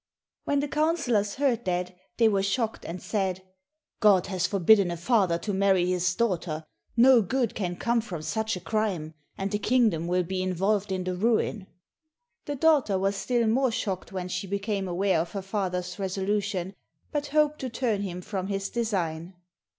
When 0.45 0.61
the 0.61 0.67
councillors 0.67 1.35
heard 1.35 1.63
that, 1.65 1.95
they 2.17 2.27
were 2.27 2.41
shocked, 2.41 2.85
and 2.85 2.99
said, 2.99 3.43
"God 3.99 4.25
has 4.25 4.47
forbidden 4.47 4.89
a 4.89 4.97
father 4.97 5.37
to 5.37 5.53
marry 5.53 5.85
his 5.85 6.15
daughter, 6.15 6.65
no 6.97 7.21
good 7.21 7.53
can 7.53 7.75
come 7.75 8.01
from 8.01 8.23
such 8.23 8.55
a 8.55 8.59
crime, 8.61 9.13
and 9.37 9.51
the 9.51 9.59
kingdom 9.59 10.07
will 10.07 10.23
be 10.23 10.41
involved 10.41 10.91
in 10.91 11.03
the 11.03 11.13
ruin." 11.13 11.67
The 12.45 12.55
daughter 12.55 12.97
was 12.97 13.15
still 13.15 13.45
more 13.45 13.71
shocked 13.71 14.11
when 14.11 14.27
she 14.27 14.47
became 14.47 14.87
aware 14.87 15.19
of 15.21 15.33
her 15.33 15.43
father's 15.43 15.99
resolution, 15.99 16.73
but 17.11 17.27
hoped 17.27 17.59
to 17.59 17.69
turn 17.69 18.01
him 18.01 18.21
from 18.23 18.47
his 18.47 18.71
design. 18.71 19.35